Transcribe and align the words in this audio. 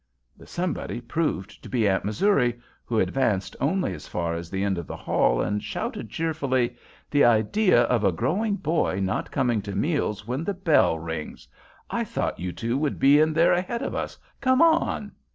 The 0.35 0.47
somebody 0.47 0.99
proved 0.99 1.61
to 1.61 1.69
be 1.69 1.87
Aunt 1.87 2.03
Missouri, 2.05 2.59
who 2.85 2.99
advanced 2.99 3.55
only 3.61 3.93
as 3.93 4.07
far 4.07 4.33
as 4.33 4.49
the 4.49 4.63
end 4.63 4.79
of 4.79 4.87
the 4.87 4.95
hall 4.97 5.41
and 5.43 5.61
shouted 5.61 6.09
cheerfully: 6.09 6.75
"The 7.11 7.23
idea 7.23 7.83
of 7.83 8.03
a 8.03 8.11
growing 8.11 8.55
boy 8.55 8.99
not 8.99 9.29
coming 9.29 9.61
to 9.61 9.75
meals 9.75 10.25
when 10.27 10.43
the 10.43 10.55
bell 10.55 10.97
rings! 10.97 11.47
I 11.87 12.03
thought 12.03 12.39
you 12.39 12.51
two 12.51 12.79
would 12.79 12.97
be 12.97 13.19
in 13.19 13.31
there 13.31 13.53
ahead 13.53 13.83
of 13.83 13.93
us. 13.93 14.17
Come 14.39 14.59
on." 14.59 15.11